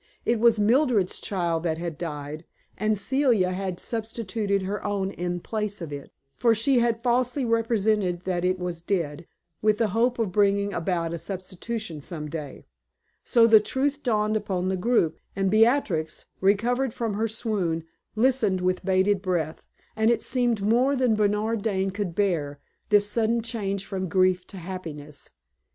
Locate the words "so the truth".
13.23-14.01